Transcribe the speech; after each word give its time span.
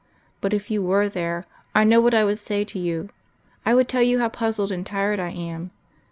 But 0.41 0.51
if 0.51 0.71
You 0.71 0.81
were 0.81 1.07
there, 1.07 1.45
I 1.75 1.83
know 1.83 2.01
what 2.01 2.15
I 2.15 2.23
would 2.23 2.39
say 2.39 2.65
to 2.65 2.79
You. 2.79 3.09
I 3.67 3.75
would 3.75 3.87
tell 3.87 4.01
You 4.01 4.17
how 4.17 4.29
puzzled 4.29 4.71
and 4.71 4.83
tired 4.83 5.19
I 5.19 5.29
am. 5.29 5.69